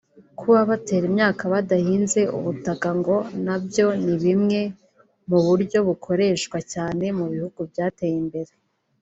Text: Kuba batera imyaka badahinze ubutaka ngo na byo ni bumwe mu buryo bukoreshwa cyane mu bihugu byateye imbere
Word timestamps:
Kuba 0.39 0.59
batera 0.69 1.05
imyaka 1.11 1.43
badahinze 1.53 2.21
ubutaka 2.37 2.87
ngo 2.99 3.15
na 3.45 3.55
byo 3.63 3.87
ni 4.03 4.13
bumwe 4.21 4.61
mu 5.29 5.39
buryo 5.45 5.77
bukoreshwa 5.87 6.57
cyane 6.73 7.05
mu 7.17 7.25
bihugu 7.31 7.59
byateye 7.71 8.17
imbere 8.23 8.51